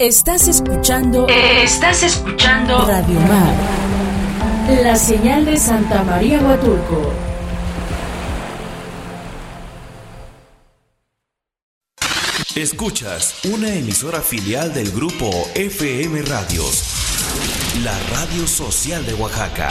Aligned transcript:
Estás 0.00 0.48
escuchando. 0.48 1.28
Estás 1.28 2.02
escuchando. 2.02 2.84
Radio 2.84 3.20
Mar. 3.20 3.54
La 4.82 4.96
señal 4.96 5.44
de 5.44 5.56
Santa 5.56 6.02
María 6.02 6.40
Huatulco. 6.40 7.12
Escuchas 12.56 13.44
una 13.44 13.72
emisora 13.72 14.20
filial 14.20 14.74
del 14.74 14.90
grupo 14.90 15.30
FM 15.54 16.22
Radios. 16.22 16.82
La 17.84 17.96
Radio 18.10 18.48
Social 18.48 19.06
de 19.06 19.14
Oaxaca. 19.14 19.70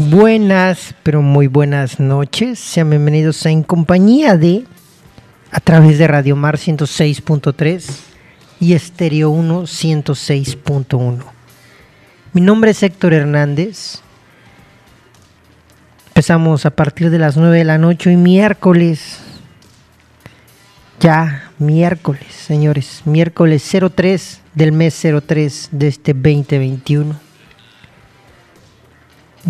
Buenas, 0.00 0.94
pero 1.02 1.22
muy 1.22 1.48
buenas 1.48 1.98
noches. 1.98 2.60
Sean 2.60 2.88
bienvenidos 2.88 3.44
En 3.46 3.64
Compañía 3.64 4.36
de 4.36 4.64
a 5.50 5.58
través 5.58 5.98
de 5.98 6.06
Radio 6.06 6.36
Mar 6.36 6.56
106.3 6.56 7.84
y 8.60 8.74
Estéreo 8.74 9.30
1 9.30 9.62
106.1. 9.62 11.24
Mi 12.32 12.40
nombre 12.40 12.70
es 12.70 12.82
Héctor 12.84 13.12
Hernández. 13.12 13.98
Empezamos 16.10 16.64
a 16.64 16.70
partir 16.70 17.10
de 17.10 17.18
las 17.18 17.36
9 17.36 17.58
de 17.58 17.64
la 17.64 17.78
noche 17.78 18.12
y 18.12 18.16
miércoles. 18.16 19.18
Ya, 21.00 21.50
miércoles, 21.58 22.32
señores. 22.32 23.02
Miércoles 23.04 23.68
03 23.68 24.42
del 24.54 24.70
mes 24.70 25.04
03 25.26 25.70
de 25.72 25.88
este 25.88 26.14
2021. 26.14 27.27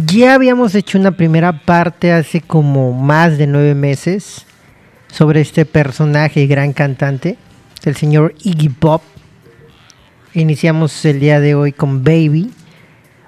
Ya 0.06 0.34
habíamos 0.34 0.74
hecho 0.74 0.98
una 0.98 1.12
primera 1.12 1.64
parte 1.64 2.12
hace 2.12 2.40
como 2.40 2.92
más 2.92 3.36
de 3.36 3.46
nueve 3.46 3.74
meses 3.74 4.46
sobre 5.10 5.40
este 5.40 5.64
personaje 5.64 6.40
y 6.40 6.46
gran 6.46 6.72
cantante, 6.72 7.36
el 7.84 7.96
señor 7.96 8.34
Iggy 8.44 8.68
Pop. 8.68 9.02
Iniciamos 10.34 11.04
el 11.04 11.18
día 11.18 11.40
de 11.40 11.54
hoy 11.56 11.72
con 11.72 12.04
Baby. 12.04 12.52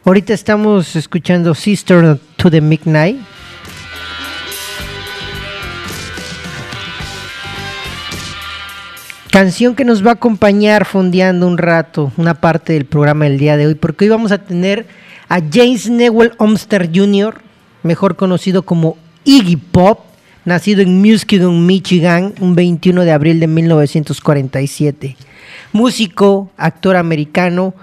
Ahorita 0.05 0.33
estamos 0.33 0.95
escuchando 0.95 1.55
Sister 1.55 2.21
to 2.37 2.51
the 2.51 2.61
Midnight. 2.61 3.19
Canción 9.33 9.75
que 9.75 9.85
nos 9.85 10.05
va 10.05 10.11
a 10.11 10.15
acompañar 10.15 10.85
fondeando 10.85 11.49
un 11.49 11.59
rato, 11.59 12.13
una 12.17 12.35
parte 12.35 12.75
del 12.75 12.85
programa 12.85 13.25
del 13.25 13.39
día 13.39 13.57
de 13.57 13.67
hoy, 13.67 13.75
porque 13.75 14.05
hoy 14.05 14.11
vamos 14.11 14.31
a 14.31 14.39
tener 14.39 14.87
a 15.31 15.41
James 15.41 15.89
Newell 15.89 16.33
Omster 16.39 16.91
Jr., 16.93 17.41
mejor 17.85 18.17
conocido 18.17 18.65
como 18.65 18.99
Iggy 19.25 19.57
Pop, 19.57 20.01
nacido 20.45 20.83
en 20.83 21.01
Muskegon, 21.01 21.67
Michigan, 21.67 22.35
un 22.41 22.57
21 22.57 23.05
de 23.05 23.13
abril 23.13 23.39
de 23.39 23.47
1947. 23.47 25.17
Músico, 25.73 26.51
actor 26.57 26.97
americano, 26.97 27.75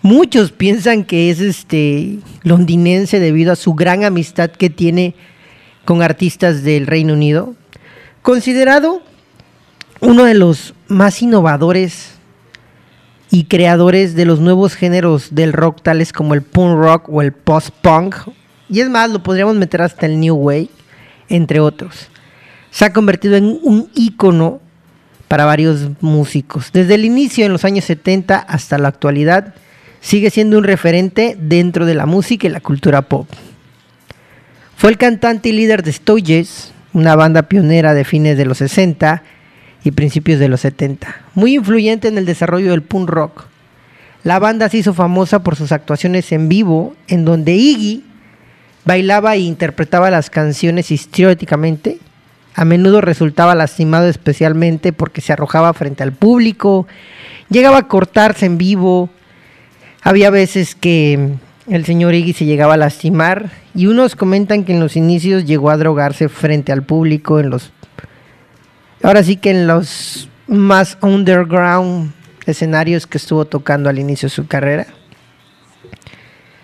muchos 0.00 0.50
piensan 0.50 1.04
que 1.04 1.28
es 1.30 1.40
este 1.40 2.20
londinense 2.42 3.20
debido 3.20 3.52
a 3.52 3.56
su 3.56 3.74
gran 3.74 4.02
amistad 4.02 4.50
que 4.50 4.70
tiene 4.70 5.14
con 5.84 6.00
artistas 6.00 6.62
del 6.62 6.86
Reino 6.86 7.12
Unido. 7.12 7.54
Considerado 8.22 9.02
uno 10.00 10.24
de 10.24 10.34
los 10.34 10.72
más 10.88 11.20
innovadores 11.20 12.13
y 13.34 13.46
creadores 13.46 14.14
de 14.14 14.26
los 14.26 14.38
nuevos 14.38 14.76
géneros 14.76 15.34
del 15.34 15.52
rock, 15.52 15.82
tales 15.82 16.12
como 16.12 16.34
el 16.34 16.42
punk 16.42 16.78
rock 16.78 17.08
o 17.08 17.20
el 17.20 17.32
post-punk. 17.32 18.14
Y 18.68 18.78
es 18.78 18.88
más, 18.88 19.10
lo 19.10 19.24
podríamos 19.24 19.56
meter 19.56 19.82
hasta 19.82 20.06
el 20.06 20.20
New 20.20 20.36
Wave, 20.36 20.68
entre 21.28 21.58
otros. 21.58 22.10
Se 22.70 22.84
ha 22.84 22.92
convertido 22.92 23.34
en 23.34 23.58
un 23.60 23.90
ícono 23.92 24.60
para 25.26 25.46
varios 25.46 25.80
músicos. 26.00 26.70
Desde 26.72 26.94
el 26.94 27.04
inicio, 27.04 27.44
en 27.44 27.50
los 27.50 27.64
años 27.64 27.86
70 27.86 28.38
hasta 28.38 28.78
la 28.78 28.86
actualidad, 28.86 29.52
sigue 30.00 30.30
siendo 30.30 30.56
un 30.56 30.62
referente 30.62 31.36
dentro 31.36 31.86
de 31.86 31.94
la 31.94 32.06
música 32.06 32.46
y 32.46 32.50
la 32.50 32.60
cultura 32.60 33.02
pop. 33.02 33.28
Fue 34.76 34.90
el 34.90 34.96
cantante 34.96 35.48
y 35.48 35.52
líder 35.52 35.82
de 35.82 35.90
Stooges, 35.90 36.72
una 36.92 37.16
banda 37.16 37.42
pionera 37.42 37.94
de 37.94 38.04
fines 38.04 38.38
de 38.38 38.44
los 38.44 38.58
60 38.58 39.24
y 39.84 39.90
principios 39.90 40.40
de 40.40 40.48
los 40.48 40.62
70, 40.62 41.14
muy 41.34 41.56
influyente 41.56 42.08
en 42.08 42.18
el 42.18 42.24
desarrollo 42.24 42.70
del 42.70 42.82
punk 42.82 43.10
rock. 43.10 43.44
La 44.24 44.38
banda 44.38 44.70
se 44.70 44.78
hizo 44.78 44.94
famosa 44.94 45.42
por 45.42 45.54
sus 45.54 45.70
actuaciones 45.70 46.32
en 46.32 46.48
vivo, 46.48 46.96
en 47.06 47.26
donde 47.26 47.52
Iggy 47.52 48.02
bailaba 48.86 49.34
e 49.34 49.40
interpretaba 49.40 50.10
las 50.10 50.30
canciones 50.30 50.90
histrióticamente. 50.90 51.98
A 52.54 52.64
menudo 52.64 53.02
resultaba 53.02 53.54
lastimado 53.54 54.08
especialmente 54.08 54.94
porque 54.94 55.20
se 55.20 55.34
arrojaba 55.34 55.74
frente 55.74 56.02
al 56.02 56.12
público, 56.12 56.86
llegaba 57.50 57.78
a 57.78 57.88
cortarse 57.88 58.46
en 58.46 58.56
vivo. 58.56 59.10
Había 60.02 60.30
veces 60.30 60.74
que 60.74 61.34
el 61.68 61.84
señor 61.84 62.14
Iggy 62.14 62.32
se 62.32 62.46
llegaba 62.46 62.74
a 62.74 62.78
lastimar 62.78 63.50
y 63.74 63.86
unos 63.86 64.16
comentan 64.16 64.64
que 64.64 64.72
en 64.72 64.80
los 64.80 64.96
inicios 64.96 65.44
llegó 65.44 65.68
a 65.68 65.76
drogarse 65.76 66.30
frente 66.30 66.72
al 66.72 66.82
público 66.82 67.40
en 67.40 67.50
los 67.50 67.72
Ahora 69.04 69.22
sí 69.22 69.36
que 69.36 69.50
en 69.50 69.66
los 69.66 70.30
más 70.46 70.96
underground 71.02 72.10
escenarios 72.46 73.06
que 73.06 73.18
estuvo 73.18 73.44
tocando 73.44 73.90
al 73.90 73.98
inicio 73.98 74.30
de 74.30 74.34
su 74.34 74.46
carrera. 74.46 74.86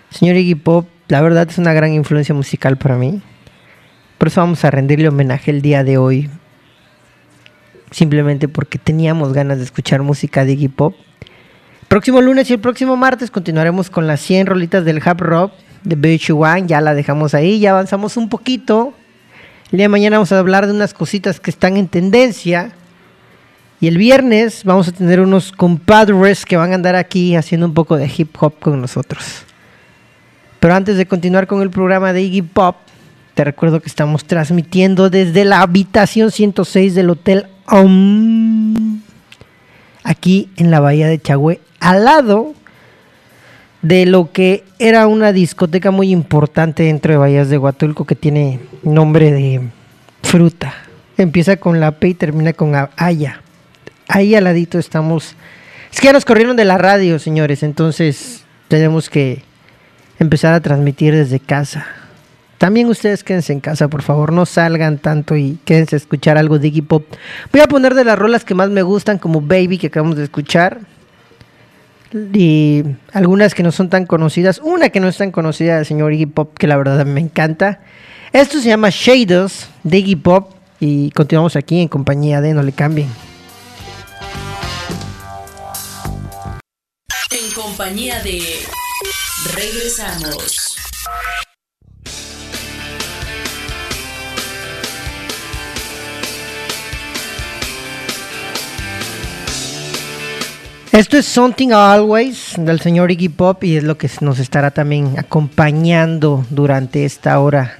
Señor 0.09 0.37
Iggy 0.37 0.55
Pop, 0.55 0.87
la 1.07 1.21
verdad 1.21 1.47
es 1.47 1.59
una 1.59 1.71
gran 1.73 1.93
influencia 1.93 2.33
musical 2.33 2.79
para 2.79 2.97
mí. 2.97 3.21
Por 4.17 4.29
eso 4.29 4.41
vamos 4.41 4.65
a 4.65 4.71
rendirle 4.71 5.07
homenaje 5.07 5.51
el 5.51 5.61
día 5.61 5.83
de 5.83 5.99
hoy. 5.99 6.31
Simplemente 7.91 8.47
porque 8.47 8.79
teníamos 8.79 9.33
ganas 9.33 9.59
de 9.59 9.63
escuchar 9.63 10.01
música 10.01 10.43
de 10.43 10.53
Iggy 10.53 10.69
Pop. 10.69 10.95
Próximo 11.89 12.23
lunes 12.23 12.49
y 12.49 12.53
el 12.53 12.59
próximo 12.59 12.97
martes 12.97 13.29
continuaremos 13.29 13.91
con 13.91 14.07
las 14.07 14.19
100 14.19 14.47
rolitas 14.47 14.83
del 14.83 14.97
Hub 14.97 15.21
Rock 15.21 15.53
de 15.83 15.95
Beach 15.95 16.31
One. 16.31 16.65
Ya 16.65 16.81
la 16.81 16.95
dejamos 16.95 17.35
ahí, 17.35 17.59
ya 17.59 17.69
avanzamos 17.69 18.17
un 18.17 18.29
poquito. 18.29 18.95
El 19.71 19.77
día 19.77 19.85
de 19.85 19.89
mañana 19.89 20.17
vamos 20.17 20.33
a 20.33 20.39
hablar 20.39 20.67
de 20.67 20.73
unas 20.73 20.93
cositas 20.93 21.39
que 21.39 21.49
están 21.49 21.77
en 21.77 21.87
tendencia. 21.87 22.73
Y 23.79 23.87
el 23.87 23.97
viernes 23.97 24.65
vamos 24.65 24.89
a 24.89 24.91
tener 24.91 25.21
unos 25.21 25.53
compadres 25.53 26.45
que 26.45 26.57
van 26.57 26.73
a 26.73 26.75
andar 26.75 26.97
aquí 26.97 27.37
haciendo 27.37 27.67
un 27.67 27.73
poco 27.73 27.95
de 27.95 28.11
hip 28.15 28.35
hop 28.37 28.59
con 28.59 28.81
nosotros. 28.81 29.43
Pero 30.59 30.75
antes 30.75 30.97
de 30.97 31.05
continuar 31.05 31.47
con 31.47 31.61
el 31.61 31.69
programa 31.69 32.11
de 32.11 32.21
Iggy 32.21 32.41
Pop, 32.41 32.75
te 33.33 33.45
recuerdo 33.45 33.79
que 33.79 33.87
estamos 33.87 34.25
transmitiendo 34.25 35.09
desde 35.09 35.45
la 35.45 35.61
habitación 35.61 36.31
106 36.31 36.93
del 36.93 37.09
Hotel 37.09 37.47
OM, 37.65 38.99
aquí 40.03 40.49
en 40.57 40.69
la 40.69 40.81
Bahía 40.81 41.07
de 41.07 41.17
Chagüe, 41.17 41.61
al 41.79 42.03
lado 42.03 42.53
de 43.81 44.05
lo 44.05 44.31
que 44.31 44.63
era 44.79 45.07
una 45.07 45.31
discoteca 45.31 45.91
muy 45.91 46.11
importante 46.11 46.83
dentro 46.83 47.11
de 47.11 47.17
Bahías 47.17 47.49
de 47.49 47.57
Huatulco 47.57 48.05
que 48.05 48.15
tiene 48.15 48.59
nombre 48.83 49.31
de 49.31 49.61
fruta. 50.23 50.73
Empieza 51.17 51.57
con 51.57 51.79
la 51.79 51.91
P 51.91 52.09
y 52.09 52.13
termina 52.13 52.53
con 52.53 52.73
Aya. 52.97 53.41
Ahí 54.07 54.35
al 54.35 54.43
ladito 54.43 54.79
estamos. 54.79 55.35
Es 55.91 55.99
que 55.99 56.07
ya 56.07 56.13
nos 56.13 56.25
corrieron 56.25 56.55
de 56.55 56.65
la 56.65 56.77
radio, 56.77 57.19
señores, 57.19 57.63
entonces 57.63 58.43
tenemos 58.67 59.09
que 59.09 59.43
empezar 60.19 60.53
a 60.53 60.61
transmitir 60.61 61.13
desde 61.13 61.39
casa. 61.39 61.85
También 62.57 62.87
ustedes 62.87 63.23
quédense 63.23 63.53
en 63.53 63.59
casa, 63.59 63.87
por 63.87 64.03
favor, 64.03 64.31
no 64.31 64.45
salgan 64.45 64.99
tanto 64.99 65.35
y 65.35 65.57
quédense 65.65 65.95
a 65.95 65.97
escuchar 65.97 66.37
algo 66.37 66.59
de 66.59 66.67
Iggy 66.67 66.81
Pop. 66.81 67.05
Voy 67.51 67.61
a 67.61 67.67
poner 67.67 67.95
de 67.95 68.05
las 68.05 68.19
rolas 68.19 68.45
que 68.45 68.53
más 68.53 68.69
me 68.69 68.83
gustan, 68.83 69.17
como 69.17 69.41
Baby, 69.41 69.79
que 69.79 69.87
acabamos 69.87 70.15
de 70.15 70.25
escuchar 70.25 70.81
y 72.13 72.83
algunas 73.13 73.55
que 73.55 73.63
no 73.63 73.71
son 73.71 73.89
tan 73.89 74.05
conocidas. 74.05 74.59
Una 74.63 74.89
que 74.89 74.99
no 74.99 75.07
es 75.07 75.17
tan 75.17 75.31
conocida 75.31 75.77
del 75.77 75.85
señor 75.85 76.13
Iggy 76.13 76.25
Pop, 76.27 76.57
que 76.57 76.67
la 76.67 76.77
verdad 76.77 77.05
me 77.05 77.21
encanta. 77.21 77.81
Esto 78.33 78.59
se 78.59 78.69
llama 78.69 78.89
Shaders 78.91 79.67
de 79.83 79.97
Iggy 79.97 80.15
Pop 80.17 80.51
y 80.79 81.11
continuamos 81.11 81.55
aquí 81.55 81.81
en 81.81 81.87
compañía 81.87 82.41
de 82.41 82.53
No 82.53 82.63
le 82.63 82.71
cambien. 82.71 83.09
En 87.31 87.53
compañía 87.53 88.21
de 88.23 88.41
Regresamos. 89.55 90.75
Esto 100.91 101.17
es 101.17 101.25
Something 101.25 101.69
Always 101.71 102.55
del 102.57 102.81
señor 102.81 103.11
Iggy 103.11 103.29
Pop 103.29 103.63
y 103.63 103.77
es 103.77 103.83
lo 103.85 103.97
que 103.97 104.09
nos 104.19 104.39
estará 104.39 104.71
también 104.71 105.17
acompañando 105.17 106.45
durante 106.49 107.05
esta 107.05 107.39
hora. 107.39 107.79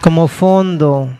Como 0.00 0.26
fondo, 0.26 1.16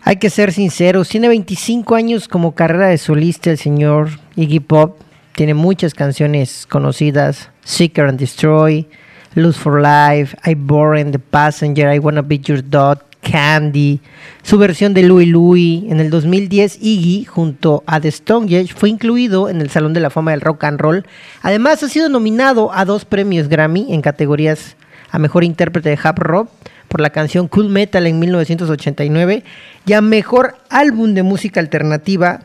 hay 0.00 0.16
que 0.16 0.30
ser 0.30 0.50
sinceros, 0.50 1.10
tiene 1.10 1.28
25 1.28 1.94
años 1.94 2.28
como 2.28 2.54
carrera 2.54 2.88
de 2.88 2.96
solista 2.96 3.50
el 3.50 3.58
señor 3.58 4.08
Iggy 4.36 4.60
Pop, 4.60 4.98
tiene 5.36 5.52
muchas 5.52 5.92
canciones 5.92 6.66
conocidas, 6.66 7.50
Seeker 7.62 8.06
and 8.06 8.18
Destroy, 8.18 8.88
Lose 9.34 9.58
for 9.58 9.80
Life, 9.80 10.36
I 10.44 10.54
Born, 10.54 11.12
The 11.12 11.18
Passenger, 11.18 11.94
I 11.94 11.98
Wanna 11.98 12.22
Be 12.22 12.38
Your 12.38 12.62
Dog, 12.62 12.98
Candy, 13.22 14.00
su 14.42 14.58
versión 14.58 14.94
de 14.94 15.02
Louie 15.04 15.26
Louie. 15.26 15.86
En 15.88 16.00
el 16.00 16.10
2010, 16.10 16.78
Iggy, 16.82 17.24
junto 17.24 17.82
a 17.86 18.00
The 18.00 18.08
Stone 18.08 18.66
fue 18.66 18.90
incluido 18.90 19.48
en 19.48 19.60
el 19.60 19.70
Salón 19.70 19.94
de 19.94 20.00
la 20.00 20.10
Fama 20.10 20.32
del 20.32 20.40
Rock 20.40 20.64
and 20.64 20.80
Roll. 20.80 21.06
Además, 21.40 21.82
ha 21.82 21.88
sido 21.88 22.08
nominado 22.08 22.72
a 22.72 22.84
dos 22.84 23.04
premios 23.04 23.48
Grammy 23.48 23.94
en 23.94 24.02
categorías 24.02 24.76
a 25.10 25.18
Mejor 25.18 25.44
Intérprete 25.44 25.90
de 25.90 25.98
Hap 26.02 26.18
Rock 26.18 26.50
por 26.88 27.00
la 27.00 27.10
canción 27.10 27.48
Cool 27.48 27.68
Metal 27.68 28.06
en 28.06 28.18
1989 28.18 29.44
y 29.86 29.92
a 29.92 30.00
Mejor 30.00 30.56
Álbum 30.68 31.14
de 31.14 31.22
Música 31.22 31.60
Alternativa 31.60 32.40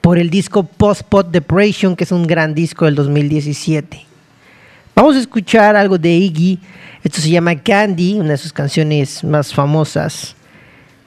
por 0.00 0.18
el 0.18 0.30
disco 0.30 0.64
Post 0.64 1.02
Pot 1.02 1.30
Depression, 1.30 1.94
que 1.94 2.04
es 2.04 2.12
un 2.12 2.26
gran 2.26 2.54
disco 2.54 2.86
del 2.86 2.94
2017. 2.94 4.09
Vamos 4.94 5.16
a 5.16 5.20
escuchar 5.20 5.76
algo 5.76 5.98
de 5.98 6.10
Iggy. 6.10 6.58
Esto 7.02 7.20
se 7.20 7.30
llama 7.30 7.56
Candy, 7.56 8.18
una 8.18 8.30
de 8.30 8.36
sus 8.36 8.52
canciones 8.52 9.24
más 9.24 9.54
famosas 9.54 10.34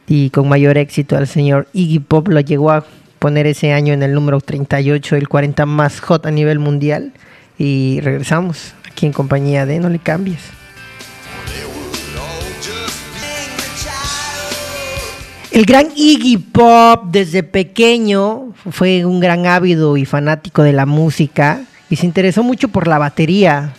y 0.07 0.29
con 0.29 0.49
mayor 0.49 0.77
éxito 0.77 1.15
al 1.15 1.27
señor 1.27 1.67
Iggy 1.73 1.99
Pop. 1.99 2.27
Lo 2.29 2.39
llegó 2.39 2.71
a 2.71 2.85
poner 3.19 3.45
ese 3.45 3.73
año 3.73 3.93
en 3.93 4.01
el 4.01 4.13
número 4.13 4.39
38, 4.41 5.15
el 5.15 5.27
40 5.27 5.65
más 5.65 5.99
hot 5.99 6.25
a 6.25 6.31
nivel 6.31 6.59
mundial. 6.59 7.13
Y 7.59 7.99
regresamos 8.01 8.73
aquí 8.89 9.05
en 9.05 9.13
compañía 9.13 9.65
de 9.65 9.79
No 9.79 9.89
le 9.89 9.99
cambies. 9.99 10.41
El 15.51 15.65
gran 15.65 15.89
Iggy 15.95 16.37
Pop 16.37 17.11
desde 17.11 17.43
pequeño 17.43 18.53
fue 18.71 19.05
un 19.05 19.19
gran 19.19 19.45
ávido 19.45 19.97
y 19.97 20.05
fanático 20.05 20.63
de 20.63 20.73
la 20.73 20.87
música 20.87 21.61
y 21.93 21.95
se 21.95 22.07
interesó 22.07 22.41
mucho 22.41 22.69
por 22.69 22.87
la 22.87 22.97
batería. 22.97 23.71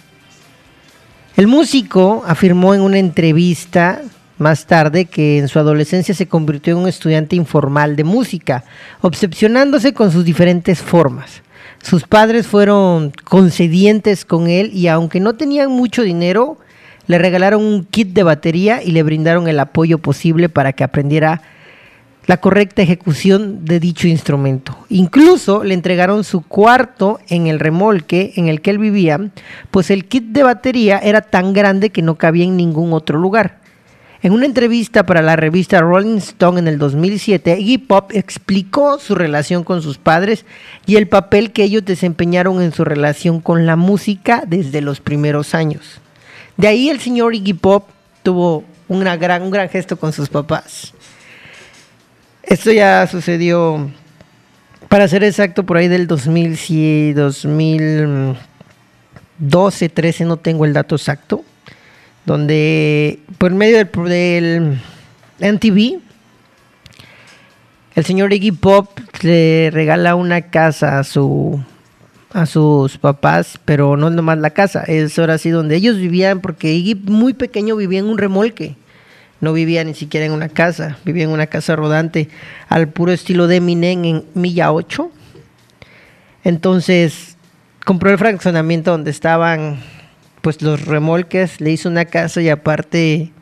El 1.36 1.48
músico 1.48 2.22
afirmó 2.24 2.72
en 2.72 2.80
una 2.80 3.00
entrevista 3.00 4.02
más 4.38 4.66
tarde 4.66 5.06
que 5.06 5.38
en 5.38 5.48
su 5.48 5.58
adolescencia 5.58 6.14
se 6.14 6.28
convirtió 6.28 6.74
en 6.74 6.82
un 6.82 6.88
estudiante 6.88 7.34
informal 7.34 7.96
de 7.96 8.04
música, 8.04 8.62
obsesionándose 9.00 9.94
con 9.94 10.12
sus 10.12 10.24
diferentes 10.24 10.78
formas. 10.80 11.42
Sus 11.82 12.04
padres 12.04 12.46
fueron 12.46 13.10
concedientes 13.24 14.24
con 14.24 14.46
él 14.46 14.70
y 14.72 14.86
aunque 14.86 15.18
no 15.18 15.34
tenían 15.34 15.72
mucho 15.72 16.02
dinero, 16.02 16.58
le 17.08 17.18
regalaron 17.18 17.64
un 17.64 17.84
kit 17.84 18.10
de 18.10 18.22
batería 18.22 18.80
y 18.80 18.92
le 18.92 19.02
brindaron 19.02 19.48
el 19.48 19.58
apoyo 19.58 19.98
posible 19.98 20.48
para 20.48 20.72
que 20.72 20.84
aprendiera 20.84 21.42
la 22.26 22.38
correcta 22.38 22.82
ejecución 22.82 23.64
de 23.64 23.80
dicho 23.80 24.08
instrumento. 24.08 24.76
Incluso 24.88 25.62
le 25.62 25.74
entregaron 25.74 26.24
su 26.24 26.42
cuarto 26.42 27.18
en 27.28 27.46
el 27.46 27.60
remolque 27.60 28.32
en 28.36 28.48
el 28.48 28.60
que 28.60 28.70
él 28.70 28.78
vivía, 28.78 29.20
pues 29.70 29.90
el 29.90 30.06
kit 30.06 30.24
de 30.24 30.42
batería 30.42 30.98
era 30.98 31.20
tan 31.20 31.52
grande 31.52 31.90
que 31.90 32.02
no 32.02 32.16
cabía 32.16 32.44
en 32.44 32.56
ningún 32.56 32.92
otro 32.92 33.18
lugar. 33.18 33.58
En 34.22 34.32
una 34.32 34.46
entrevista 34.46 35.04
para 35.04 35.20
la 35.20 35.36
revista 35.36 35.80
Rolling 35.80 36.16
Stone 36.16 36.58
en 36.58 36.66
el 36.66 36.78
2007, 36.78 37.60
Iggy 37.60 37.76
Pop 37.76 38.10
explicó 38.14 38.98
su 38.98 39.14
relación 39.14 39.64
con 39.64 39.82
sus 39.82 39.98
padres 39.98 40.46
y 40.86 40.96
el 40.96 41.08
papel 41.08 41.52
que 41.52 41.62
ellos 41.62 41.84
desempeñaron 41.84 42.62
en 42.62 42.72
su 42.72 42.86
relación 42.86 43.42
con 43.42 43.66
la 43.66 43.76
música 43.76 44.44
desde 44.46 44.80
los 44.80 45.00
primeros 45.00 45.54
años. 45.54 46.00
De 46.56 46.68
ahí 46.68 46.88
el 46.88 47.00
señor 47.00 47.34
Iggy 47.34 47.52
Pop 47.52 47.90
tuvo 48.22 48.64
una 48.88 49.14
gran, 49.18 49.42
un 49.42 49.50
gran 49.50 49.68
gesto 49.68 49.98
con 49.98 50.14
sus 50.14 50.30
papás. 50.30 50.94
Esto 52.46 52.72
ya 52.72 53.06
sucedió, 53.06 53.90
para 54.88 55.06
ser 55.08 55.24
exacto, 55.24 55.64
por 55.64 55.78
ahí 55.78 55.88
del 55.88 56.06
2000, 56.06 57.14
2012, 57.14 59.88
13, 59.88 60.24
no 60.26 60.36
tengo 60.36 60.66
el 60.66 60.74
dato 60.74 60.94
exacto, 60.94 61.42
donde 62.26 63.20
por 63.38 63.52
medio 63.52 63.78
del, 63.78 63.88
del 64.08 64.78
MTV, 65.40 66.00
el 67.94 68.04
señor 68.04 68.32
Iggy 68.32 68.52
Pop 68.52 68.98
le 69.22 69.70
regala 69.72 70.14
una 70.14 70.42
casa 70.42 70.98
a 70.98 71.04
su 71.04 71.62
a 72.32 72.44
sus 72.46 72.98
papás, 72.98 73.58
pero 73.64 73.96
no 73.96 74.10
nomás 74.10 74.38
la 74.38 74.50
casa, 74.50 74.82
es 74.82 75.18
ahora 75.18 75.38
sí 75.38 75.48
donde 75.50 75.76
ellos 75.76 75.96
vivían, 75.96 76.40
porque 76.40 76.72
Iggy 76.72 76.96
muy 76.96 77.32
pequeño 77.32 77.76
vivía 77.76 78.00
en 78.00 78.06
un 78.06 78.18
remolque 78.18 78.76
no 79.44 79.52
vivía 79.52 79.84
ni 79.84 79.94
siquiera 79.94 80.26
en 80.26 80.32
una 80.32 80.48
casa, 80.48 80.98
vivía 81.04 81.24
en 81.24 81.30
una 81.30 81.46
casa 81.46 81.76
rodante 81.76 82.28
al 82.68 82.88
puro 82.88 83.12
estilo 83.12 83.46
de 83.46 83.56
Eminem 83.56 84.04
en 84.04 84.24
Milla 84.34 84.72
8. 84.72 85.10
Entonces 86.42 87.36
compró 87.84 88.10
el 88.10 88.18
fraccionamiento 88.18 88.90
donde 88.90 89.10
estaban 89.10 89.78
pues 90.40 90.62
los 90.62 90.86
remolques, 90.86 91.60
le 91.60 91.70
hizo 91.70 91.88
una 91.88 92.06
casa 92.06 92.40
y 92.40 92.48
aparte 92.48 93.32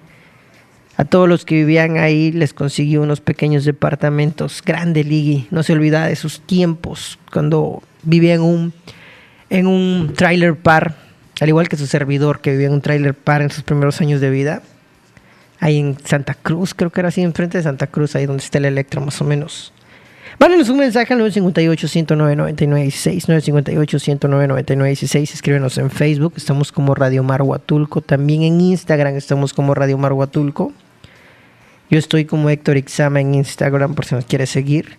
a 0.96 1.04
todos 1.04 1.28
los 1.28 1.44
que 1.44 1.54
vivían 1.54 1.96
ahí 1.96 2.32
les 2.32 2.52
consiguió 2.52 3.02
unos 3.02 3.20
pequeños 3.20 3.64
departamentos. 3.64 4.62
Grande 4.64 5.04
Ligi, 5.04 5.46
no 5.50 5.62
se 5.62 5.72
olvida 5.72 6.06
de 6.06 6.16
sus 6.16 6.40
tiempos 6.40 7.18
cuando 7.32 7.82
vivía 8.02 8.34
en 8.34 8.42
un 8.42 8.72
en 9.50 9.66
un 9.66 10.14
trailer 10.16 10.56
par, 10.56 10.96
al 11.40 11.48
igual 11.48 11.68
que 11.68 11.76
su 11.76 11.86
servidor 11.86 12.40
que 12.40 12.52
vivía 12.52 12.68
en 12.68 12.72
un 12.72 12.80
trailer 12.80 13.14
par 13.14 13.42
en 13.42 13.50
sus 13.50 13.62
primeros 13.62 14.00
años 14.00 14.20
de 14.20 14.30
vida 14.30 14.62
ahí 15.62 15.78
en 15.78 15.96
Santa 16.04 16.34
Cruz, 16.34 16.74
creo 16.74 16.90
que 16.90 17.00
era 17.00 17.08
así, 17.08 17.22
enfrente 17.22 17.56
de 17.56 17.62
Santa 17.62 17.86
Cruz, 17.86 18.16
ahí 18.16 18.26
donde 18.26 18.42
está 18.42 18.58
el 18.58 18.64
Electro, 18.64 19.00
más 19.00 19.20
o 19.20 19.24
menos. 19.24 19.72
Mándenos 20.40 20.68
un 20.68 20.78
mensaje 20.78 21.14
al 21.14 21.20
958-109-9916, 21.20 23.26
958-109-9916, 24.18 25.34
escríbenos 25.34 25.78
en 25.78 25.88
Facebook, 25.88 26.32
estamos 26.36 26.72
como 26.72 26.96
Radio 26.96 27.22
Mar 27.22 27.42
Huatulco, 27.42 28.00
también 28.00 28.42
en 28.42 28.60
Instagram 28.60 29.14
estamos 29.14 29.52
como 29.52 29.72
Radio 29.72 29.96
Mar 29.98 30.14
Huatulco. 30.14 30.72
Yo 31.90 31.98
estoy 31.98 32.24
como 32.24 32.50
Héctor 32.50 32.78
Ixama 32.78 33.20
en 33.20 33.36
Instagram 33.36 33.94
por 33.94 34.04
si 34.04 34.16
nos 34.16 34.24
quiere 34.24 34.46
seguir. 34.46 34.98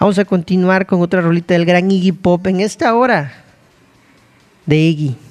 Vamos 0.00 0.18
a 0.18 0.24
continuar 0.24 0.86
con 0.86 1.02
otra 1.02 1.20
rolita 1.20 1.54
del 1.54 1.66
gran 1.66 1.88
Iggy 1.88 2.10
Pop 2.12 2.44
en 2.48 2.58
esta 2.58 2.92
hora 2.96 3.32
de 4.66 4.76
Iggy. 4.76 5.29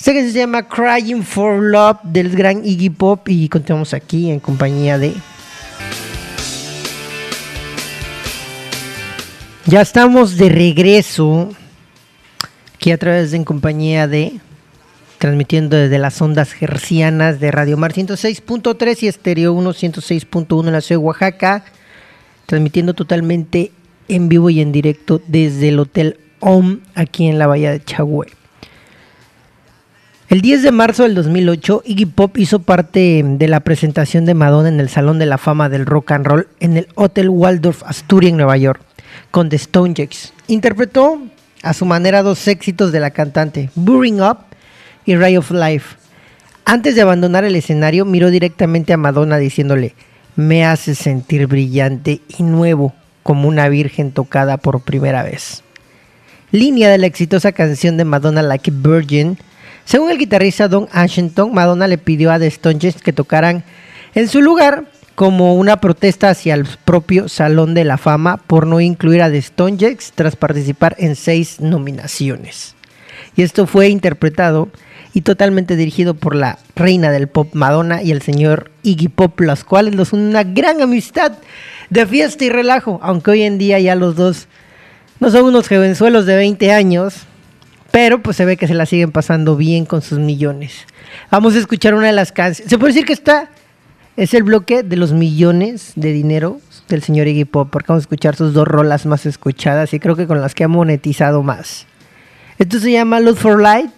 Este 0.00 0.14
que 0.14 0.30
se 0.30 0.38
llama 0.38 0.66
Crying 0.66 1.22
for 1.22 1.62
Love 1.62 1.98
del 2.04 2.30
gran 2.30 2.64
Iggy 2.64 2.88
Pop 2.88 3.28
y 3.28 3.50
continuamos 3.50 3.92
aquí 3.92 4.30
en 4.30 4.40
compañía 4.40 4.96
de... 4.96 5.12
Ya 9.66 9.82
estamos 9.82 10.38
de 10.38 10.48
regreso 10.48 11.50
aquí 12.74 12.92
a 12.92 12.96
través 12.96 13.30
de 13.30 13.36
en 13.36 13.44
compañía 13.44 14.08
de 14.08 14.40
transmitiendo 15.18 15.76
desde 15.76 15.98
las 15.98 16.22
ondas 16.22 16.54
gercianas 16.54 17.38
de 17.38 17.50
Radio 17.50 17.76
Mar 17.76 17.92
106.3 17.92 19.02
y 19.02 19.06
Estéreo 19.06 19.52
1 19.52 19.70
106.1 19.70 20.66
en 20.66 20.72
la 20.72 20.80
ciudad 20.80 20.98
de 20.98 21.04
Oaxaca, 21.04 21.64
transmitiendo 22.46 22.94
totalmente 22.94 23.70
en 24.08 24.30
vivo 24.30 24.48
y 24.48 24.62
en 24.62 24.72
directo 24.72 25.20
desde 25.26 25.68
el 25.68 25.78
Hotel 25.78 26.18
OM 26.38 26.78
aquí 26.94 27.26
en 27.26 27.38
la 27.38 27.46
Bahía 27.46 27.72
de 27.72 27.84
Chagüe. 27.84 28.39
El 30.30 30.42
10 30.42 30.62
de 30.62 30.70
marzo 30.70 31.02
del 31.02 31.16
2008, 31.16 31.82
Iggy 31.84 32.06
Pop 32.06 32.38
hizo 32.38 32.60
parte 32.60 33.20
de 33.24 33.48
la 33.48 33.58
presentación 33.58 34.26
de 34.26 34.34
Madonna 34.34 34.68
en 34.68 34.78
el 34.78 34.88
Salón 34.88 35.18
de 35.18 35.26
la 35.26 35.38
Fama 35.38 35.68
del 35.68 35.86
Rock 35.86 36.12
and 36.12 36.24
Roll 36.24 36.46
en 36.60 36.76
el 36.76 36.86
Hotel 36.94 37.28
Waldorf 37.28 37.82
Astoria 37.84 38.30
en 38.30 38.36
Nueva 38.36 38.56
York, 38.56 38.80
con 39.32 39.48
The 39.48 39.56
Stone 39.56 39.92
Jacks. 39.92 40.32
Interpretó 40.46 41.20
a 41.64 41.74
su 41.74 41.84
manera 41.84 42.22
dos 42.22 42.46
éxitos 42.46 42.92
de 42.92 43.00
la 43.00 43.10
cantante, 43.10 43.70
Burring 43.74 44.22
Up 44.22 44.38
y 45.04 45.16
Ray 45.16 45.36
of 45.36 45.50
Life. 45.50 45.96
Antes 46.64 46.94
de 46.94 47.02
abandonar 47.02 47.42
el 47.42 47.56
escenario, 47.56 48.04
miró 48.04 48.30
directamente 48.30 48.92
a 48.92 48.96
Madonna 48.96 49.36
diciéndole, 49.36 49.96
me 50.36 50.64
hace 50.64 50.94
sentir 50.94 51.48
brillante 51.48 52.20
y 52.38 52.44
nuevo, 52.44 52.94
como 53.24 53.48
una 53.48 53.68
virgen 53.68 54.12
tocada 54.12 54.58
por 54.58 54.82
primera 54.82 55.24
vez. 55.24 55.64
Línea 56.52 56.88
de 56.88 56.98
la 56.98 57.08
exitosa 57.08 57.50
canción 57.50 57.96
de 57.96 58.04
Madonna 58.04 58.42
Like 58.42 58.70
a 58.70 58.74
Virgin, 58.76 59.36
según 59.84 60.10
el 60.10 60.18
guitarrista 60.18 60.68
Don 60.68 60.88
Ashington, 60.92 61.52
Madonna 61.52 61.88
le 61.88 61.98
pidió 61.98 62.30
a 62.32 62.38
The 62.38 62.46
Stones 62.46 63.02
que 63.02 63.12
tocaran 63.12 63.64
en 64.14 64.28
su 64.28 64.40
lugar 64.40 64.84
como 65.14 65.54
una 65.54 65.80
protesta 65.80 66.30
hacia 66.30 66.54
el 66.54 66.66
propio 66.84 67.28
Salón 67.28 67.74
de 67.74 67.84
la 67.84 67.98
Fama 67.98 68.38
por 68.38 68.66
no 68.66 68.80
incluir 68.80 69.22
a 69.22 69.30
The 69.30 69.38
Stones 69.38 70.12
tras 70.14 70.36
participar 70.36 70.96
en 70.98 71.16
seis 71.16 71.60
nominaciones. 71.60 72.74
Y 73.36 73.42
esto 73.42 73.66
fue 73.66 73.88
interpretado 73.88 74.68
y 75.12 75.22
totalmente 75.22 75.76
dirigido 75.76 76.14
por 76.14 76.34
la 76.34 76.58
reina 76.74 77.10
del 77.10 77.28
pop 77.28 77.54
Madonna 77.54 78.02
y 78.02 78.12
el 78.12 78.22
señor 78.22 78.70
Iggy 78.82 79.08
Pop, 79.08 79.40
los 79.40 79.64
cuales 79.64 79.94
los 79.94 80.12
unen 80.12 80.28
una 80.28 80.44
gran 80.44 80.80
amistad 80.80 81.32
de 81.90 82.06
fiesta 82.06 82.44
y 82.44 82.48
relajo, 82.48 83.00
aunque 83.02 83.32
hoy 83.32 83.42
en 83.42 83.58
día 83.58 83.78
ya 83.80 83.94
los 83.96 84.16
dos 84.16 84.46
no 85.18 85.30
son 85.30 85.44
unos 85.44 85.68
jovenzuelos 85.68 86.26
de 86.26 86.36
20 86.36 86.72
años, 86.72 87.26
pero 87.90 88.22
pues 88.22 88.36
se 88.36 88.44
ve 88.44 88.56
que 88.56 88.66
se 88.66 88.74
la 88.74 88.86
siguen 88.86 89.12
pasando 89.12 89.56
bien 89.56 89.84
con 89.84 90.02
sus 90.02 90.18
millones. 90.18 90.86
Vamos 91.30 91.54
a 91.54 91.58
escuchar 91.58 91.94
una 91.94 92.06
de 92.06 92.12
las 92.12 92.32
canciones. 92.32 92.70
Se 92.70 92.78
puede 92.78 92.92
decir 92.92 93.06
que 93.06 93.12
esta 93.12 93.50
es 94.16 94.34
el 94.34 94.42
bloque 94.42 94.82
de 94.82 94.96
los 94.96 95.12
millones 95.12 95.92
de 95.96 96.12
dinero 96.12 96.60
del 96.88 97.02
señor 97.02 97.28
Iggy 97.28 97.44
Pop, 97.44 97.68
porque 97.70 97.86
vamos 97.88 98.02
a 98.02 98.06
escuchar 98.06 98.36
sus 98.36 98.52
dos 98.52 98.66
rolas 98.66 99.06
más 99.06 99.24
escuchadas 99.26 99.94
y 99.94 100.00
creo 100.00 100.16
que 100.16 100.26
con 100.26 100.40
las 100.40 100.54
que 100.54 100.64
ha 100.64 100.68
monetizado 100.68 101.42
más. 101.42 101.86
Esto 102.58 102.78
se 102.78 102.92
llama 102.92 103.20
Look 103.20 103.38
for 103.38 103.62
Light, 103.62 103.90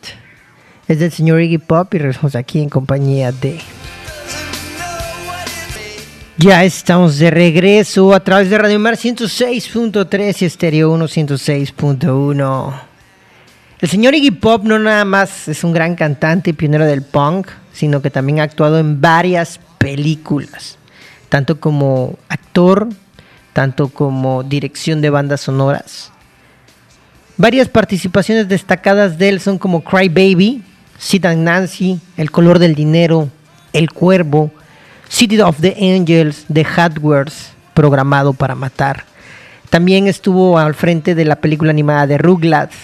es 0.89 0.99
del 0.99 1.11
señor 1.11 1.41
Iggy 1.41 1.59
Pop 1.59 1.93
y 1.95 1.99
regresamos 1.99 2.37
aquí 2.37 2.61
en 2.61 2.69
compañía 2.69 3.33
de... 3.33 3.59
Ya 6.39 6.65
estamos 6.65 7.19
de 7.19 7.31
regreso 7.31 8.15
a 8.15 8.21
través 8.21 8.51
de 8.51 8.59
Radio 8.59 8.79
Mar 8.79 8.95
106.3 8.95 10.43
y 10.43 10.45
Estéreo 10.45 10.97
106.1. 10.97 12.92
El 13.83 13.89
señor 13.89 14.15
Iggy 14.15 14.31
Pop 14.31 14.63
no 14.63 14.79
nada 14.79 15.05
más 15.05 15.49
es 15.49 15.65
un 15.65 15.73
gran 15.73 15.97
cantante 15.97 16.51
y 16.51 16.53
pionero 16.53 16.87
del 16.87 17.03
punk, 17.03 17.49
sino 17.73 18.01
que 18.01 18.11
también 18.11 18.39
ha 18.39 18.45
actuado 18.45 18.79
en 18.79 19.01
varias 19.01 19.59
películas, 19.79 20.79
tanto 21.29 21.59
como 21.59 22.17
actor, 22.29 22.89
tanto 23.53 23.89
como 23.89 24.45
dirección 24.45 25.01
de 25.01 25.11
bandas 25.11 25.41
sonoras. 25.41 26.13
Varias 27.37 27.69
participaciones 27.69 28.47
destacadas 28.47 29.19
de 29.19 29.31
él 29.31 29.41
son 29.41 29.59
como 29.59 29.83
Cry 29.83 30.09
Baby, 30.09 30.63
Sid 30.97 31.27
and 31.27 31.43
Nancy, 31.43 31.99
El 32.17 32.31
color 32.31 32.61
del 32.61 32.77
dinero, 32.77 33.31
El 33.73 33.91
cuervo, 33.91 34.53
City 35.09 35.41
of 35.41 35.61
the 35.61 35.77
Angels, 35.81 36.45
The 36.53 36.65
Hardwares, 36.65 37.51
programado 37.75 38.33
para 38.33 38.55
matar. 38.55 39.07
También 39.71 40.07
estuvo 40.07 40.57
al 40.57 40.75
frente 40.75 41.17
de 41.17 41.25
la 41.25 41.41
película 41.41 41.73
animada 41.73 42.07
de 42.07 42.19
Rugrats, 42.19 42.77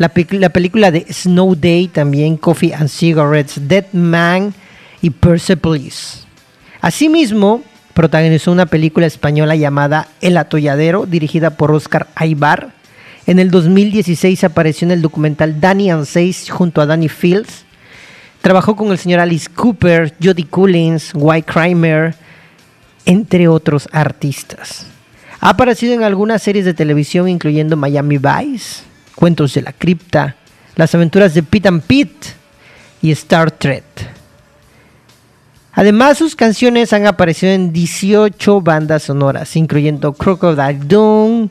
la, 0.00 0.10
la, 0.30 0.48
película 0.48 0.90
de 0.90 1.04
Snow 1.12 1.54
Day, 1.54 1.86
también 1.86 2.38
Coffee 2.38 2.72
and 2.72 2.88
Cigarettes, 2.88 3.68
Dead 3.68 3.84
Man 3.92 4.54
y 5.02 5.10
Persepolis. 5.10 6.24
Asimismo, 6.80 7.62
protagonizó 7.92 8.50
una 8.50 8.64
película 8.64 9.06
española 9.06 9.56
llamada 9.56 10.08
El 10.22 10.38
Atolladero, 10.38 11.04
dirigida 11.04 11.50
por 11.50 11.70
Oscar 11.70 12.06
Aybar. 12.14 12.72
En 13.26 13.38
el 13.38 13.50
2016 13.50 14.42
apareció 14.42 14.86
en 14.86 14.92
el 14.92 15.02
documental 15.02 15.60
Danny 15.60 15.90
and 15.90 16.06
Seis 16.06 16.48
junto 16.48 16.80
a 16.80 16.86
Danny 16.86 17.10
Fields. 17.10 17.66
Trabajó 18.40 18.76
con 18.76 18.92
el 18.92 18.98
señor 18.98 19.20
Alice 19.20 19.50
Cooper, 19.54 20.14
Jodie 20.18 20.46
Collins, 20.48 21.10
White 21.12 21.52
Kramer, 21.52 22.14
entre 23.04 23.48
otros 23.48 23.86
artistas. 23.92 24.86
Ha 25.40 25.50
aparecido 25.50 25.92
en 25.92 26.04
algunas 26.04 26.42
series 26.42 26.64
de 26.64 26.72
televisión, 26.72 27.28
incluyendo 27.28 27.76
Miami 27.76 28.16
Vice, 28.16 28.88
Cuentos 29.20 29.52
de 29.52 29.60
la 29.60 29.74
Cripta, 29.74 30.34
Las 30.76 30.94
aventuras 30.94 31.34
de 31.34 31.42
Pete 31.42 31.68
and 31.68 31.82
Pete 31.82 32.28
y 33.02 33.10
Star 33.10 33.50
Trek. 33.50 33.84
Además, 35.74 36.16
sus 36.16 36.34
canciones 36.34 36.94
han 36.94 37.06
aparecido 37.06 37.52
en 37.52 37.70
18 37.70 38.62
bandas 38.62 39.02
sonoras, 39.02 39.54
incluyendo 39.56 40.14
Crocodile 40.14 40.80
Doom, 40.86 41.50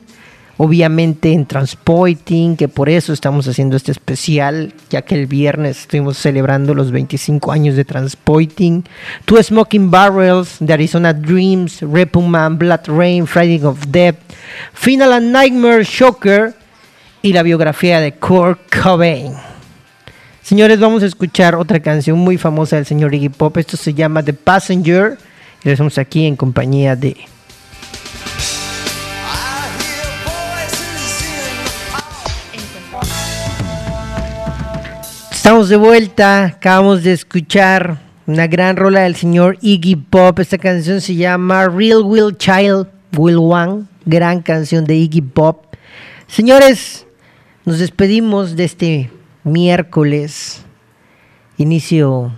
obviamente 0.56 1.32
en 1.32 1.46
Transporting, 1.46 2.56
que 2.56 2.66
por 2.66 2.88
eso 2.88 3.12
estamos 3.12 3.46
haciendo 3.46 3.76
este 3.76 3.92
especial, 3.92 4.74
ya 4.90 5.02
que 5.02 5.14
el 5.14 5.28
viernes 5.28 5.82
estuvimos 5.82 6.18
celebrando 6.18 6.74
los 6.74 6.90
25 6.90 7.52
años 7.52 7.76
de 7.76 7.84
Transporting, 7.84 8.82
Two 9.26 9.40
Smoking 9.40 9.92
Barrels, 9.92 10.56
The 10.58 10.72
Arizona 10.72 11.12
Dreams, 11.12 11.82
Man, 11.82 12.58
Blood 12.58 12.88
Rain, 12.88 13.28
Friday 13.28 13.64
of 13.64 13.86
Death, 13.86 14.16
Final 14.74 15.12
and 15.12 15.32
Nightmare 15.32 15.84
Shocker 15.84 16.59
y 17.22 17.32
la 17.32 17.42
biografía 17.42 18.00
de 18.00 18.12
Kurt 18.12 18.60
Cobain. 18.82 19.34
Señores, 20.42 20.80
vamos 20.80 21.02
a 21.02 21.06
escuchar 21.06 21.54
otra 21.54 21.80
canción 21.80 22.18
muy 22.18 22.38
famosa 22.38 22.76
del 22.76 22.86
señor 22.86 23.14
Iggy 23.14 23.28
Pop. 23.28 23.56
Esto 23.58 23.76
se 23.76 23.94
llama 23.94 24.22
The 24.22 24.32
Passenger. 24.32 25.18
Y 25.62 25.70
estamos 25.70 25.98
aquí 25.98 26.26
en 26.26 26.36
compañía 26.36 26.96
de. 26.96 27.16
Estamos 35.30 35.68
de 35.68 35.76
vuelta. 35.76 36.44
Acabamos 36.46 37.02
de 37.02 37.12
escuchar 37.12 37.98
una 38.26 38.46
gran 38.46 38.76
rola 38.76 39.00
del 39.02 39.16
señor 39.16 39.58
Iggy 39.60 39.96
Pop. 39.96 40.38
Esta 40.38 40.58
canción 40.58 41.00
se 41.00 41.14
llama 41.14 41.68
Real 41.68 42.02
Will 42.02 42.36
Child 42.36 42.88
Will 43.16 43.38
One. 43.38 43.84
Gran 44.06 44.40
canción 44.40 44.84
de 44.84 44.96
Iggy 44.96 45.20
Pop. 45.20 45.66
Señores, 46.26 47.06
nos 47.70 47.78
despedimos 47.78 48.56
de 48.56 48.64
este 48.64 49.10
miércoles, 49.44 50.64
inicio 51.56 52.32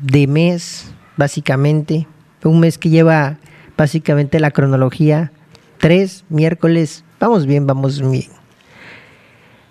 de 0.00 0.26
mes, 0.26 0.90
básicamente. 1.18 2.06
Un 2.42 2.60
mes 2.60 2.78
que 2.78 2.88
lleva 2.88 3.36
básicamente 3.76 4.40
la 4.40 4.50
cronología. 4.50 5.30
Tres 5.76 6.24
miércoles. 6.30 7.04
Vamos 7.20 7.44
bien, 7.44 7.66
vamos 7.66 8.00
bien. 8.00 8.30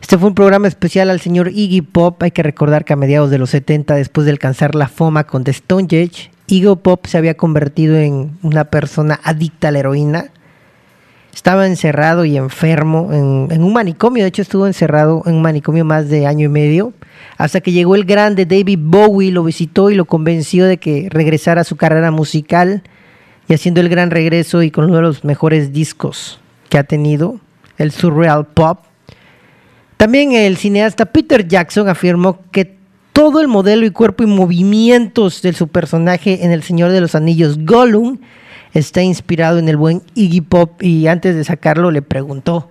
Este 0.02 0.20
fue 0.20 0.28
un 0.30 0.36
programa 0.36 0.68
especial 0.68 1.10
al 1.10 1.20
señor 1.20 1.48
Iggy 1.48 1.82
Pop. 1.82 2.22
Hay 2.22 2.30
que 2.30 2.44
recordar 2.44 2.86
que 2.86 2.94
a 2.94 2.96
mediados 2.96 3.32
de 3.32 3.40
los 3.40 3.50
70, 3.50 3.96
después 3.96 4.26
de 4.26 4.34
alcanzar 4.34 4.76
la 4.76 4.88
fama 4.88 5.24
con 5.24 5.44
The 5.44 5.50
Stone 5.50 5.86
Age, 5.86 6.30
Iggy 6.46 6.76
Pop 6.76 7.08
se 7.08 7.18
había 7.18 7.36
convertido 7.36 7.98
en 7.98 8.38
una 8.44 8.66
persona 8.66 9.20
adicta 9.24 9.70
a 9.70 9.72
la 9.72 9.80
heroína 9.80 10.26
estaba 11.38 11.68
encerrado 11.68 12.26
y 12.26 12.36
enfermo 12.36 13.10
en, 13.14 13.64
un 13.64 13.72
manicomio, 13.72 14.24
de 14.24 14.30
hecho 14.30 14.42
estuvo 14.42 14.66
encerrado 14.66 15.22
en 15.28 15.36
un 15.36 15.44
manicomio 15.44 15.86
más 15.86 16.10
de 16.10 16.26
año 16.26 16.46
y 16.46 16.50
medio, 16.50 16.94
hasta 17.38 17.62
que 17.62 17.72
llegó 17.72 17.94
el 17.94 18.06
grande 18.06 18.48
David 18.48 18.80
Bowie, 18.82 19.32
lo 19.32 19.44
visitó 19.44 19.92
y 19.92 19.96
lo 19.96 20.06
convenció 20.06 20.66
de 20.66 20.78
que 20.78 21.10
regresara 21.12 21.62
a 21.62 21.64
su 21.64 21.76
carrera 21.76 22.10
musical 22.10 22.82
y 23.48 23.54
haciendo 23.54 23.82
el 23.82 23.90
gran 23.90 24.10
regreso 24.10 24.64
y 24.64 24.72
con 24.72 24.86
uno 24.86 24.96
de 24.96 25.04
los 25.04 25.24
mejores 25.24 25.72
discos 25.72 26.40
que 26.70 26.80
ha 26.80 26.84
tenido, 26.84 27.40
el 27.78 27.92
Surreal 27.92 28.48
Pop. 28.48 28.80
También 29.98 30.32
el 30.32 30.58
cineasta 30.58 31.06
Peter 31.06 31.48
Jackson 31.48 31.88
afirmó 31.88 32.40
que 32.52 32.78
todo 33.14 33.42
el 33.42 33.48
modelo 33.48 33.86
y 33.86 33.92
cuerpo 33.92 34.24
y 34.24 34.26
movimientos 34.28 35.44
de 35.44 35.54
su 35.54 35.68
personaje 35.68 36.44
en 36.46 36.52
El 36.52 36.64
Señor 36.64 36.90
de 36.90 37.02
los 37.02 37.14
Anillos, 37.14 37.64
Gollum, 37.64 38.18
está 38.74 39.02
inspirado 39.02 39.60
en 39.60 39.70
el 39.70 39.78
buen 39.78 40.04
Iggy 40.16 40.42
Pop 40.42 40.82
y 40.82 41.08
antes 41.08 41.36
de 41.36 41.44
sacarlo 41.44 41.92
le 41.92 42.02
preguntó. 42.02 42.70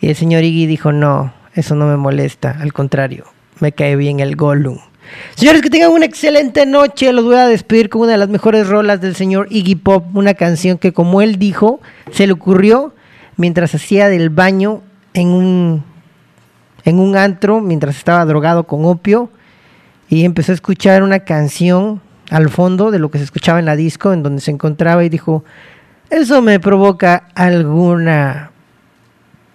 Y 0.00 0.08
el 0.08 0.16
señor 0.16 0.44
Iggy 0.44 0.66
dijo, 0.66 0.92
no, 0.92 1.32
eso 1.54 1.74
no 1.74 1.86
me 1.86 1.96
molesta, 1.96 2.56
al 2.60 2.72
contrario, 2.72 3.24
me 3.60 3.72
cae 3.72 3.96
bien 3.96 4.20
el 4.20 4.36
Gollum. 4.36 4.78
Señores, 5.34 5.62
que 5.62 5.70
tengan 5.70 5.90
una 5.90 6.04
excelente 6.04 6.66
noche. 6.66 7.12
Los 7.12 7.24
voy 7.24 7.36
a 7.36 7.46
despedir 7.46 7.88
con 7.88 8.02
una 8.02 8.12
de 8.12 8.18
las 8.18 8.28
mejores 8.28 8.68
rolas 8.68 9.00
del 9.00 9.14
señor 9.14 9.46
Iggy 9.50 9.76
Pop, 9.76 10.04
una 10.14 10.34
canción 10.34 10.78
que 10.78 10.92
como 10.92 11.22
él 11.22 11.38
dijo, 11.38 11.80
se 12.12 12.26
le 12.26 12.32
ocurrió 12.32 12.94
mientras 13.36 13.74
hacía 13.74 14.08
del 14.08 14.30
baño 14.30 14.82
en 15.14 15.28
un, 15.28 15.84
en 16.84 16.98
un 16.98 17.16
antro, 17.16 17.60
mientras 17.60 17.96
estaba 17.96 18.24
drogado 18.24 18.64
con 18.64 18.84
opio, 18.84 19.30
y 20.08 20.24
empezó 20.24 20.52
a 20.52 20.56
escuchar 20.56 21.02
una 21.02 21.20
canción 21.20 22.00
al 22.30 22.50
fondo 22.50 22.90
de 22.90 22.98
lo 22.98 23.10
que 23.10 23.18
se 23.18 23.24
escuchaba 23.24 23.58
en 23.58 23.64
la 23.64 23.76
disco, 23.76 24.12
en 24.12 24.22
donde 24.22 24.40
se 24.40 24.50
encontraba 24.50 25.04
y 25.04 25.08
dijo, 25.08 25.44
eso 26.10 26.42
me 26.42 26.60
provoca 26.60 27.28
alguna 27.34 28.50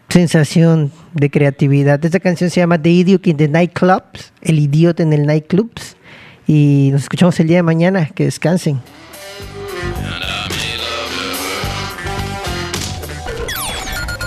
sensación 0.09 0.91
de 1.13 1.29
creatividad. 1.29 2.03
Esta 2.05 2.19
canción 2.19 2.49
se 2.49 2.59
llama 2.59 2.79
The 2.81 2.89
Idiot 2.89 3.27
in 3.27 3.37
the 3.37 3.47
Nightclubs, 3.47 4.33
El 4.41 4.59
Idiota 4.59 5.01
en 5.03 5.13
el 5.13 5.25
Nightclubs, 5.25 5.95
y 6.45 6.89
nos 6.91 7.03
escuchamos 7.03 7.39
el 7.39 7.47
día 7.47 7.57
de 7.57 7.63
mañana, 7.63 8.09
que 8.13 8.25
descansen. 8.25 8.81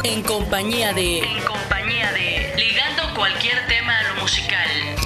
En 0.02 0.22
compañía 0.22 0.92
de... 0.92 1.18
En 1.18 1.42
compañía 1.44 2.12
de... 2.12 2.52
Ligando 2.56 3.02
cualquier 3.14 3.66
tema 3.68 3.98
a 3.98 4.14
lo 4.14 4.22
musical. 4.22 5.05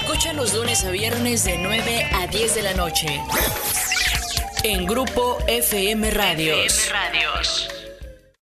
Escucha 0.00 0.32
los 0.32 0.52
lunes 0.54 0.84
a 0.84 0.90
viernes 0.90 1.44
de 1.44 1.56
9 1.56 2.08
a 2.14 2.26
10 2.26 2.54
de 2.56 2.62
la 2.62 2.74
noche. 2.74 3.06
En 4.64 4.86
Grupo 4.86 5.38
FM 5.46 6.10
Radios. 6.10 6.66
FM 6.66 6.92
Radios. 6.92 7.73